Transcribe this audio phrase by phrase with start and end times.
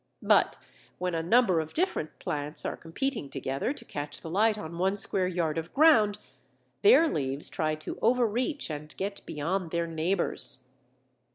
[0.23, 0.57] But,
[0.97, 4.95] when a number of different plants are competing together to catch the light on one
[4.95, 6.17] square yard of ground,
[6.81, 10.69] their leaves try to overreach and get beyond their neighbours.